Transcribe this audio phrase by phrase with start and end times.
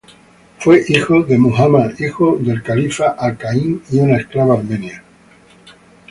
[0.57, 5.03] Fue hijo de Muhammad, hijo del califa Al-Qa'im, y una esclava armenia.